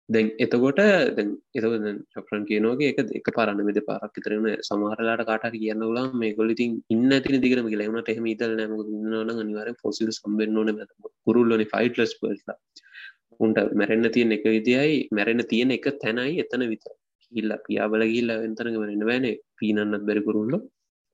[0.08, 0.80] දැන් එතකොට
[1.16, 1.66] දැන් එතක
[2.14, 7.14] ශප්‍රන් කියනෝගේ එක එක පාරන්න මෙද පාරක් තරන සමහරලාට කාට කියන්න ලා මේ ගොලිතින් ඉන්න
[7.24, 10.70] තින දිගරම ලවනට එහම ඉතල් නෑම න්න අනිවාර පොසිල් සම්බෙන් ඕන
[11.24, 12.56] කුරුල්ලන ෆයිටලස් පල්ලා
[13.40, 16.94] උන්ට මැරෙන්න්න තියෙන එක විදියි මැරෙන තියෙන එක තැනයි එතන විතර.
[17.32, 20.54] හිල්ල පියාබල ගිල්ල එතනක මරන්න බෑනේ පීනන්නත් බැරිකුරුල්ල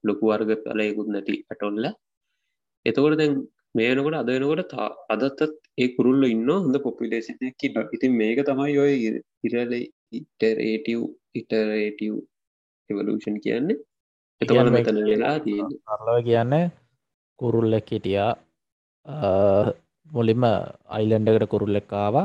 [0.05, 1.87] ලොකු වර්ග පලයකුත් නැති ඇටොල්ල
[2.87, 3.35] එතකොට දැන්
[3.75, 4.73] මේනකොට අද වෙනකොට
[5.15, 5.41] අදත්තත්
[5.83, 7.79] ඒ කුරුල්ල ඉන්න හොඳ පොපිලේසිනයක් ඉන්න.
[7.97, 8.95] ඉතින් මේක තමයි ඔය
[9.47, 9.73] ඉරල
[10.19, 11.01] ඉටරේටව්
[11.41, 12.15] ඉටරේටව්
[12.91, 13.79] එවලූෂන් කියන්නේ.
[14.41, 16.55] කියන්නේ මෙතන වෙලා සරලව කියන්න
[17.41, 18.33] කුරුල්ලෙක් හිටියා.
[20.11, 20.45] මුලින්ම
[20.97, 22.17] අයිලන්ඩකට කුරුල්ලෙක්කාව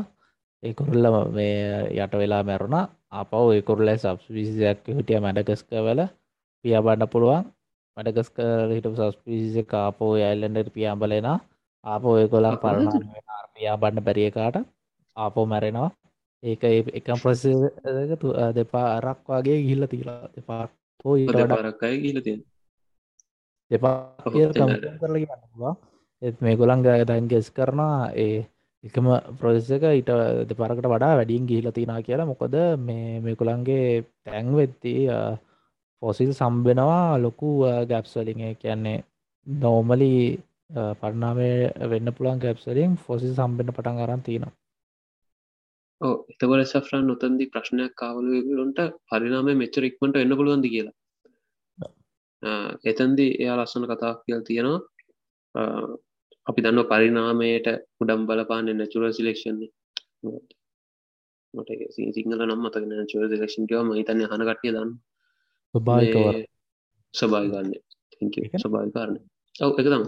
[0.63, 1.07] ඒ කුරුල්ල
[1.37, 1.57] මේ
[1.97, 2.77] යට වෙලා මැරුණ.
[3.19, 6.01] අපව ඒකුරල්ල සබ්විසියක් හිටිය මැඩගස්ක වල.
[6.65, 7.43] පියබන්න පුළුවන්
[7.97, 8.37] මඩගස්ක
[8.71, 11.27] හිට සස්පිසි කාපෝ ඇල්ලන්ඩට පියාම්බලෙන
[11.83, 13.07] ආපෝ ඒ කොලා පරණ
[13.55, 14.57] පියා බන්න බැරියකාට
[15.17, 15.89] ආපෝ මැරෙනවා.
[16.43, 17.43] ඒක එකම් ප්‍රස
[18.55, 20.63] දෙපා අරක් වගේ ගිල්ල තිීලා දෙපා
[21.05, 22.41] වඩා පරක්කය කියල තියෙන
[23.71, 23.95] දෙපා
[26.21, 28.37] ඒත් මේ ගොළන් දැන් ගෙස් කරනා ඒ
[28.83, 29.07] එකම
[29.39, 30.11] ප්‍රොසෙස එක ඊට
[30.49, 32.25] දෙපරකට වඩා වැඩින් ගිහිල තිනා කියලා.
[32.25, 34.53] මොකද මේ මේකුළන්ගේ තැන්
[36.01, 37.49] පොසිල් සම්බෙනවා ලොකු
[37.89, 39.03] ගැප්ස්වලින් කියන්නේ
[39.47, 40.13] නෝමලි
[40.99, 41.49] පරණාමය
[41.85, 44.53] වෙන්න පුළන් ගැප්සලින් ෆොසිල් සම්බෙන පටන් අරන් තියෙනවා.
[46.01, 48.79] එතකොට සෆ්‍රන් නොතන්දි ප්‍රශ්නයක් කාවලුලොන්ට
[49.09, 50.95] පරිනාමය මෙච්චර ඉක්මට එන්න පුළුවන්ද කියලා?
[52.85, 54.79] එතන්දි එයා ලස්සන කතා කියල් තියෙනවා.
[56.47, 57.67] අපි දන්න පරිනාමයට
[58.01, 59.71] උඩම් බලපාන නැචුර සිලෙක්ෂන්නේ
[61.53, 61.69] මට
[62.15, 64.91] සිංහල නම් මතක නැචුර සිලෙක්ෂන් කියව මහිතන්න හන කටිය දන්න
[65.73, 66.27] ස්වභාවිකව
[67.13, 67.71] සභාගන්න
[68.57, 69.17] සභාවිකාරණ
[69.55, 70.05] ඔව එක තම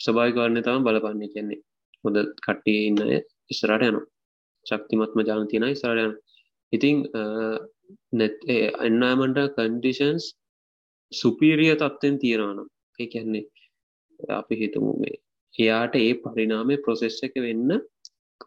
[0.00, 1.62] සභාවිකාරණය තම බලපන්නේ කියන්නේ.
[2.04, 3.00] හොඳ කට්ටිය ඉන්න
[3.50, 4.06] ඉස්සරට යනවා.
[4.66, 6.14] ශක්තිමත්ම ජාන තියෙන ඉස්සරයන
[6.72, 7.04] ඉතිං
[8.12, 8.36] නැත්
[8.82, 10.24] එන්නමට කන්ඩිෂන්ස්
[11.12, 12.60] සුපීරිය තත්ත්වෙන් තියෙනවන
[12.98, 13.44] ඒ කියන්නේ
[14.32, 15.16] අපි හිතමු මේ
[15.54, 17.70] එයාට ඒ පරිනාමය ප්‍රොසෙස් එක වෙන්න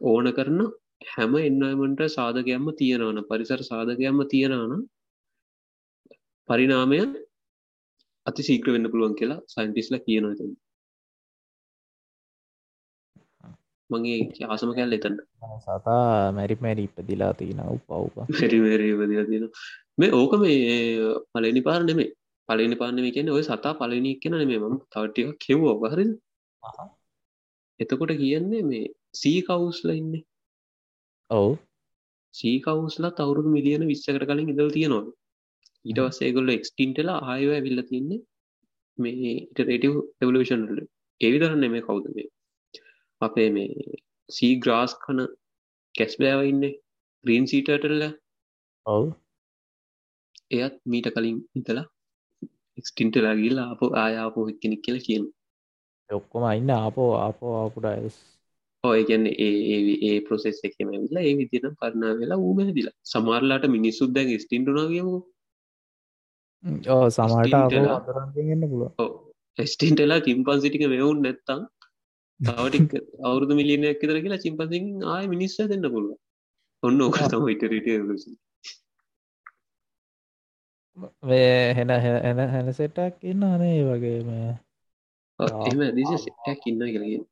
[0.03, 0.61] ඕන කරන
[1.09, 4.73] හැම එන්නමට සාධකයම්ම තියෙනවන පරිසර සාධකයම්ම තියෙනවන
[6.49, 6.99] පරිනාමය
[8.25, 10.49] අති සීක්‍ර වෙන්න පුළුවන් කියලා සයින්ටිස්ල කියනවා ත
[13.89, 15.17] මගේ ආසම කැල් එතන්න
[15.59, 15.99] සතා
[16.31, 19.45] මැරි මැරි ඉපදිලා තියෙන උපව්ප පෙරිමේරවදිලා තියෙන
[19.97, 20.63] මේ ඕක මේ
[21.33, 22.09] පලනි පාර නෙමේ
[22.49, 26.05] පලනි පාරනම කියන ඔය සතා පලනි කියන නෙමේ ම තවටික කෙව්ෝ හරි
[27.79, 30.13] එතකොට කියන්නේ මේ සී කවුස්ල ඉන්න.
[31.29, 31.51] ඔවු.
[32.33, 35.05] සීකවුස්ලා තවරුදු මිලියන විශ්සකට කලින් ඉදල් තියෙනවා
[35.85, 38.21] ඊට වස්සේගොල්ල එක්ස්ටින්ටලා ආයව ඇවිල්ල තින්නේ
[38.97, 40.83] මේ ඉටරේටව එවලෂන්ල
[41.21, 42.29] ඒවිදරන්න මේ කවුද මේ?
[43.21, 45.19] අපේ මේ සී ග්‍රාස් කන
[45.95, 46.65] කැස් බෑව ඉන්න
[47.25, 48.05] ග්‍රීන් සීටටල්ල
[48.85, 49.07] ඔවු.
[50.51, 51.85] එයත් මීට කලින් ඉතලා
[52.77, 55.25] එක්ස්ටින්ටලා ගිල්ලා අප ආයාපෝ කෙනෙක් කියල කියන
[56.09, 57.53] ඔක්කොම අන්න ආපෝ ආපෝ
[57.87, 58.15] ඇස්
[58.83, 64.11] ඔය කියන්නේ ඒ ඒ ප්‍රොසෙස් එකම විලා ඒ විදින පරණ වෙලා ඌම දිලා සමාරලාට මිනිස්සුත්
[64.15, 65.15] දැන් ස්ටින්ටුනාගේමු
[66.63, 67.53] ඕ සමට.
[67.89, 71.61] අතරගන්න පුළුව ස්ටින්ටලා චිම්පන් සිටික මෙවුන් නැත්තම්
[72.39, 72.91] තවටික්
[73.27, 76.17] අවුරදු මිලියනයක් තර කියලා චිම්පසින් ආය මිනිස්ස දෙන්න පුළුව
[76.83, 77.87] ඔන්න ඕක තම ඉටරට
[81.77, 81.91] හෙන
[82.25, 84.29] හෙන හැන සෙටක් ඉන්න අනේ වගේම.
[85.69, 87.23] එම දිස සෙටක් ඉන්න කියලගෙන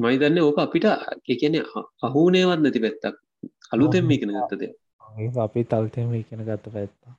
[0.00, 0.86] මයිතන්න ඕක අපිට
[1.34, 1.58] එකන
[2.02, 3.16] අහුනේවත් නැති පැත්තක්.
[3.72, 4.64] අලුතෙම් මේකන ගත්තද
[5.46, 7.12] අපි තල්තම ඉගෙන ගත්ත පැත්තා.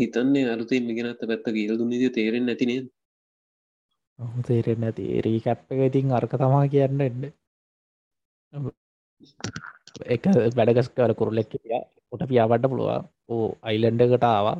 [0.00, 2.80] හිතන්නේ අලුතේ මිගෙනත්ත පැත්ත කියල් දුන්නද තේරෙන් නැතිනේ
[4.18, 5.02] ඔහු තේරෙන් නැති.
[5.16, 7.22] ඒරී කැප් එක ඉතින් අර්ක තමා කියන්න එන්න.
[10.14, 10.24] එක
[10.58, 11.52] වැඩගස්කවල කුරුල්ලෙක්
[12.12, 13.04] ොට පියාපට පුළුවන්.
[13.32, 14.56] ඕ අයිලන්ඩකට ආවා.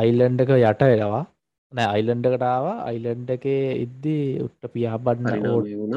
[0.00, 1.24] අයිලන්ඩක යට වෙනවා.
[1.72, 3.46] නෑ අයිලන්ඩකටාව අයිලන්ඩ එක
[3.84, 5.96] ඉද්දී උට්ට පියාබන්න ඕ වුණ.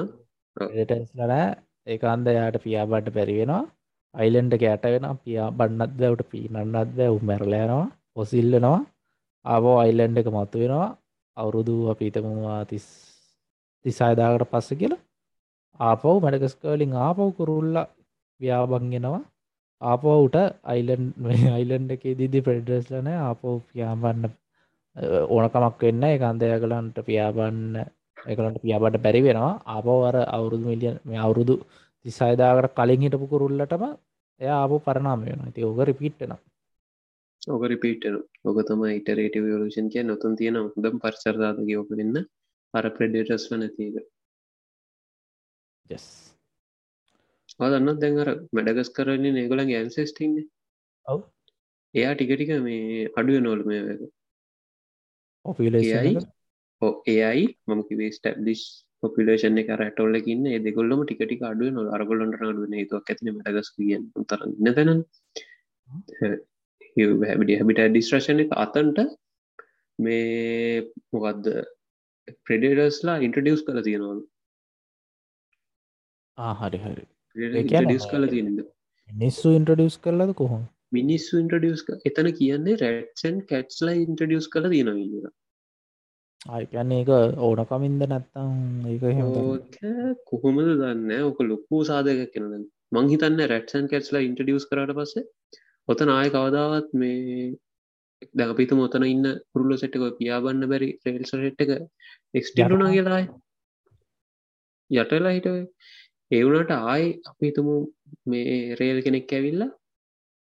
[0.57, 1.47] ටස්ලනෑ
[1.93, 3.63] ඒකාන්ද යායට පියාබඩ්ඩ පැරිවෙනවා
[4.15, 8.79] අයිලන්ඩ යට වෙන පියා බන්නත් දැවට පීනන්නත් දැ උමැරලයනවා පොසිල්ලනවා
[9.45, 10.89] ආවෝ අයිලන්ඩ එක මතු වෙනවා.
[11.37, 12.85] අවුරුදු අපිතමවා තිස්
[13.85, 15.03] තිසායදාකට පස්ස කියලා.
[15.79, 17.75] ආපව් මැඩකස්කවලින් ආපව් කුරුල්ල
[18.39, 19.21] ව්‍යාබංගෙනවා
[19.81, 21.03] ආපවුට අයිලන්
[21.51, 24.31] අයිලන්ඩ එක දිදි ප්‍රඩස්ලන ආපෝ පියාබන්න
[25.29, 27.59] ඕනකමක් වෙන්න එකන්දයකලන්ට පියාබන්න
[28.25, 29.53] එකලට පියාබට බැරි වෙනවා.
[29.67, 31.55] ආපවර අවුරුදු මිලියන් මේ අවුරුදු
[32.05, 33.83] තිසායදාකට කලින් හිටපු කුරුල්ලටම
[34.41, 36.33] එය ආපෝ පරණාම වෙන ති ඕක රිපිට්ටන
[37.47, 42.17] ඕක රිපීටන ඕක තම ඉටරේට වියලෂන් කිය නොතුන් තියෙන හොඳම් පර්චර්දාතක ඕක වෙන්න
[42.73, 43.99] අර ප්‍රඩේටස්ල නැතික
[45.85, 46.05] ජෙස්
[47.59, 50.37] දන්න දැන්ර මැඩගස් කරන්නේ නේගලන් ඇන්සෙස්ටින්න
[51.05, 51.19] ඔව්.
[51.93, 54.01] එයා ටිකටික මේ අඩුව නොල් මේ වැක
[55.45, 56.19] ඔපිලේෂන්
[56.81, 58.63] ඕ ඒයි මම කිවේ ස්ටබ්ලිස්
[59.05, 64.91] පොපිලේෂන් එක රටොල්ලකින්න දෙකොල්ලම ටිකටි අඩුව නො අරගොලන්ට අඩුවන තුක් ඇතින මටගස් කියෙන් තර නතන
[66.97, 69.01] හැබිට හැබිට ඩිස්ට්‍රශන එක අතන්ට
[69.99, 71.51] මේ මොකක්ද
[72.45, 74.21] ප්‍රඩේටස්ලා ඉන්ට්‍රඩියස් කර තියෙනවලු
[76.61, 77.03] හරි හරි.
[77.35, 78.63] ඩියස් කල තියනද?
[79.09, 84.91] මිනිස්සු ඉන්ට්‍රඩියස් කරලද කොහොම මිනිස්සු ඉන්ට්‍රඩියස් එතන කියන්නේ රැට්සන් කැට්ස්ලා ඉන්ට්‍රඩියස් කල තියෙන
[86.45, 89.01] ඉන්න අයකන්න ඒක ඕනකමින්ද නැත්තම් ඒක
[90.25, 95.25] කොහොමද දන්න ඕක ලොක්කූ සාධක කෙනද මං හිතන්න රැට්සන් කැට්ස්ලා ඉන්ට්‍රඩියස් කරට පස්සේ.
[95.87, 97.55] ඔතන ආය කවදාවත් මේ
[98.33, 101.71] දැපිතු මොතන ඉන්න පුරුල්ල සෙට්ක පියාබන්න බැරි රේල් සෙට් එක
[102.33, 103.27] එක්ස්ටරුනා කියලායි
[104.91, 105.49] යටලා හිට
[106.31, 107.75] ඒවුනට ආයි අපිතුමු
[108.25, 109.71] මේ රේල් කෙනෙක් ඇවිල්ලා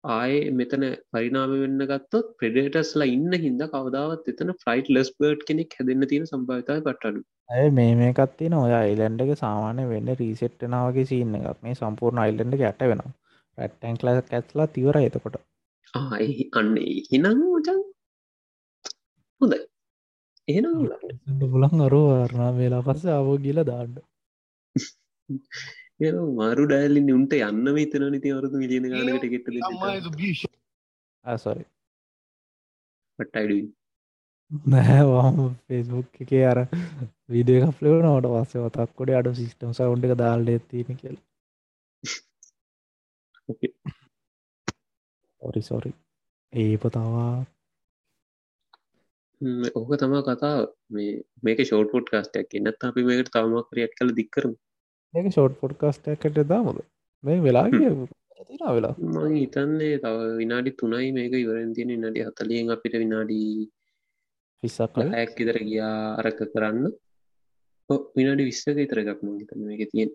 [0.04, 6.08] ආය මෙතන පරිනාම වෙන්න ගත්තොත් ප්‍රඩේටස්ලා ඉන්න හින්ද කවදාවත් එතන ෆ්ලයිට් ලස් බර්ඩ් කෙනෙක් හැදන්න
[6.10, 11.60] තියෙන සම්භාවිතය පට්ටඩු ඇය මේ මේකත්තින ඔය අයිලන්ඩ එක සාමානය වෙන්න රීසෙට්ටනාවගේ සින්න එකක්.
[11.64, 13.04] මේ සම්පූර්ණ අයිල්ලන්ඩ ඇට වෙන
[13.58, 15.38] පැට්ටන් කලස් කැත්ලා තිවර එතකොට.
[15.94, 17.80] ආයි අන්නේ හිනම් මචන්
[19.42, 19.62] හොඳයි.
[20.48, 23.96] එහෙනම් පුලන් අරු වරණා වෙලා පස්ස අවෝ ගිල දාන්න
[26.34, 29.48] මාරු ඩෑල්ලින් උන්ට යන්න විතන නති වරදු මිලියන ගනකට ගෙට
[31.26, 31.66] සොරි
[33.20, 33.72] පට්ටයිඩ
[34.68, 36.60] නෑවාම ෆෙස්බුක් එක අර
[37.30, 41.18] විඩිය කප්ලව නවට පස්සේ වතක්කොට අඩු සිිස්ටම් සවුන්් එක දාල්ල ඇතින කියල.
[45.42, 45.92] ඔරි සොරි
[46.54, 47.46] ඒ පතාවා
[49.76, 50.58] ඕක තමා කතා
[50.90, 54.54] මේ මේක ෂෝට් පොට් කාස්ටයක් එන්නත් අපි මේකට තවමක් ක්‍රියට් කල දික්කරම
[55.14, 56.82] ඒක ෂෝට් පොඩ්කාස්ටකට දාමද
[57.24, 57.68] මේ වෙලා
[58.70, 63.40] වෙලා මං හිතන්නේ තව විනාඩි තුනයි මේක ඉවරෙන් තියෙන නඩි හතලියෙන් අපිට විනාඩි
[64.64, 66.92] පිස්සක් ඇක් ඉදර ගියා අරක කරන්න.
[68.18, 70.12] විනාඩි විස්සක ඉතර එකක් මං හිතන්න මේක තියෙන්.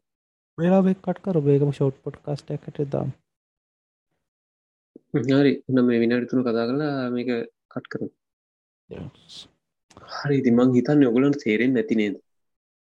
[0.59, 3.11] වෙලා බෙක්කට කර බේකම ෂෝට් පොඩ්කාස්ටකට දාම්
[5.15, 5.53] හරි.
[5.69, 7.31] උන මේ විනාඩි තුන කතා කරලා මේක
[7.73, 8.03] කට් කර
[10.19, 12.17] හරි ඉතිමං හිතන්න ඔගලන් තේරෙන් නැති නේද?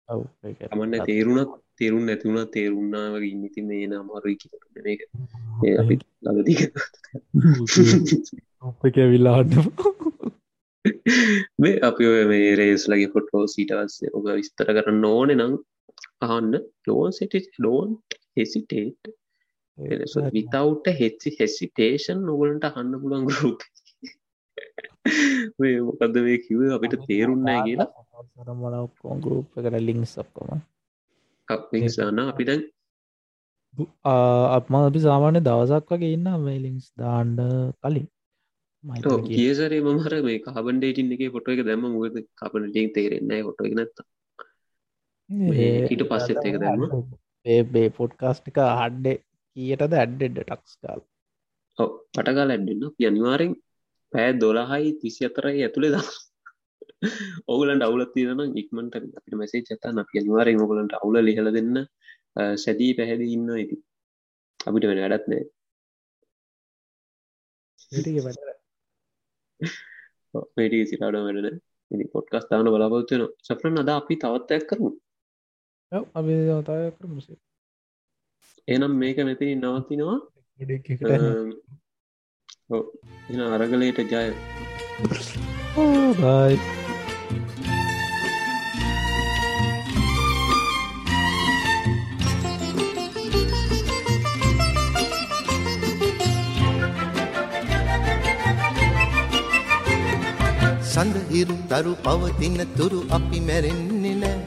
[0.10, 5.02] තමන්න තේරුණත් තේරුම් නැතිවුණ වගේ ඉන්නති මේ නමාරුයි කියට මේක.
[5.82, 5.96] අපි
[6.28, 6.58] ලගදී
[8.96, 9.52] කැවිල්ලාන්න
[11.64, 15.54] මේ අපි ඔය මේ රේස් ලගේ ෆොටෝ සීටවස්සේ ඔබ විස්තර කරන්න ඕන නම්
[16.28, 16.54] අහන්න.
[16.88, 17.34] ලෝන් සෙට
[17.66, 17.90] ලෝන්
[18.38, 19.14] හෙසිටේට්
[20.38, 23.62] විතවුට හෙච්චි හෙසිටේෂන් නොගලට අහන්න පුළන් ගරුප
[25.60, 27.90] මේ මොකක්ද මේ කිව අපිට තේරුන්නෑ කියලා.
[29.24, 30.50] ගරුප් එකට ලිින්ක් ඔක්කොම
[31.50, 32.62] න අපි දැන්.
[34.54, 37.42] අපම අපි සාමාන්‍ය දවසක් වගේ ඉන්න මේලින්ස් දාන්ඩ
[37.82, 38.08] කලින්.
[39.30, 43.98] කියසරේ මහර මේ කාබන්ඩේටින් එක ෆොට එක දැම මුද කාපනටින් තේරෙන්නේ ොට එක නැත්ත
[45.90, 46.86] ඊට පස්සෙත් එක දැම
[47.72, 49.18] බේ පොඩ්කාස්ටික හඩ්ඩේ
[49.56, 51.02] කියටද ඇඩ්ඩෙඩ ටක්ස් කාල්?
[52.14, 53.54] පටකාල ඇඩ්ඩන්න යනිවාරෙන්
[54.14, 56.08] පෑ දොලාහයි තිසි අතරයි ඇතුළේ දා
[57.48, 61.78] ඔගලන්ට අවුලත් තියන ඉක්මට අපිට මෙසේ චතා අප අනිවාරය මොගලන්ට අවුල ලිහල දෙන්න
[62.58, 63.78] සැදී පැහැද ඉන්න ඇති
[64.60, 65.46] අපිට වෙන වැඩත් නෑ
[70.56, 71.60] මේටික සිරාඩ වැඩන
[71.92, 74.92] ඉනි පොට්කස් තාවන බලාපොත්වන සෆරන් අද අපි තවත්තයක් කරමු?
[78.68, 80.18] එනම් මේක මෙති නවතිනවා.
[83.30, 84.28] එන අරගලයට ජය
[101.00, 104.40] බයි සඳහිරු තරු පවතින තුරු අපි මැරෙන්නේ නෑ.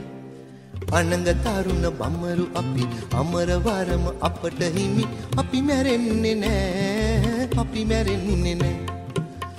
[0.92, 2.84] අනඟ තරුණ බම්මරු අපි
[3.20, 5.04] අමරවරම අපට හිමි.
[5.38, 8.76] අපි මැරෙන්නේ නෑ අපි මැරෙන්නේ නෑ.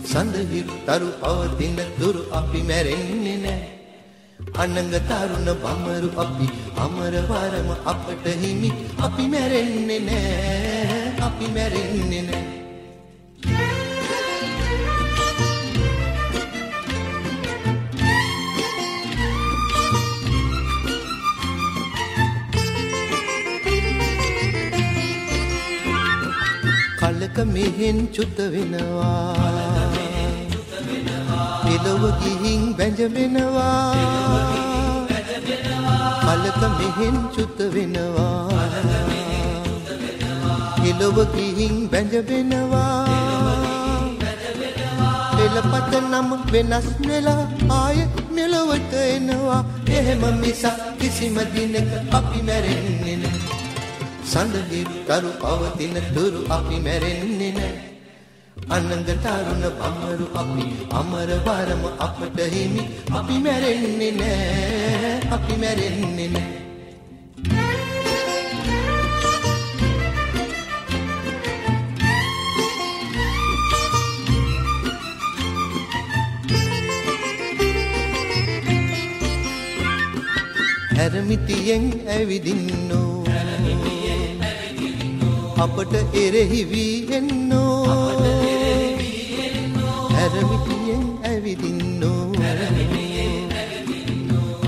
[0.05, 3.63] සඳහිරු තරු පවතින තුරු අපි මැරෙන්නේ නෑ.
[4.55, 8.69] අනඟ තරුණ බම්මරු අපි අමරවරම අපට හිමි.
[9.01, 12.52] අපි මැරෙන්නේ නෑ අපි මැරෙන්නේ නෑ.
[27.33, 29.33] කලක මෙහෙන් චුත වෙනවා.
[31.65, 33.95] එලොව ගිහින් වැජවෙනවා
[36.25, 38.49] කලක මෙහෙන් චුත වෙනවා.
[40.83, 43.05] එලොව ගිහින් වැජවෙනවා
[45.33, 47.97] පෙළපත නම වෙනස් වෙලා ආය
[48.29, 49.65] මෙලොවට එනවා.
[49.89, 53.52] එහෙම මිසක් කිසිම දිනක අපි මැරෙන්නේ නෑ
[54.31, 57.93] සඳහි කරු පවතින දුරු අපි මැරෙන්නේ නෑ
[58.69, 60.65] අනන්ද තරුණ බමරු අපි
[60.99, 62.83] අමර වරම අපට හිමි.
[63.11, 66.61] අපි මැරෙන්නේ නෑ අපි මැරෙන්නේ නෑ
[80.97, 83.12] හැරමිතියෙන් ඇවිදින්නෝ.
[85.57, 87.85] අපට එරෙහි වී එන්නෝ.
[90.21, 92.23] ඇරමිටියෙන් ඇවිදින්නෝ.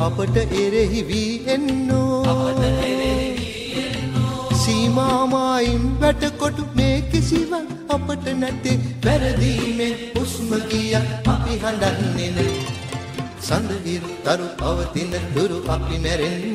[0.08, 2.24] අපට එරෙහි වී එන්නෝ.
[4.63, 10.95] සීමාමායින් වැටකොටු මේ කිසිවක් අපට නැතේ වැරදීමෙන් හුස්ම ගිය
[11.34, 12.56] අපි හඬන්නේ නෑ.
[13.48, 16.55] සඳහිරු තරු පවතින දුරු අපි මැරෙන්නේ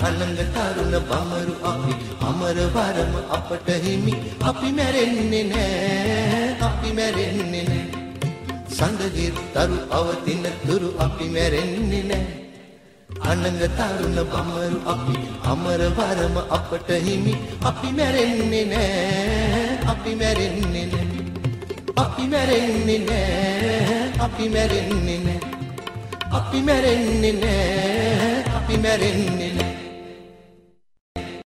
[0.00, 4.14] නෑ අනංග තරුණ බමරු අපි අමර වරම අපට හිමි.
[4.44, 7.82] අපි මැරෙන්නේ නෑ අපි මැරෙන්නේ නෑ.
[8.68, 12.26] සඳහිරු තරු පවතින දුරු අපි මැරෙන්නේ නෑ.
[13.30, 17.34] අනංග තරුණ බමරු අපි අමර වරම අපට හිමි.
[17.64, 21.06] අපි මැරෙන්නේ නෑ අපි මැරෙන්නේ නෑ.
[21.96, 25.40] අපි මැරෙන්නේ නෑ අපි මැරෙන්නේ නෑ.
[26.36, 29.45] අපි මැරෙන්නේ නෑ අපි මැරෙන්නේ නෑ